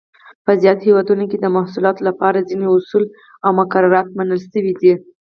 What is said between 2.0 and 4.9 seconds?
لپاره ځینې اصول او مقررات منل شوي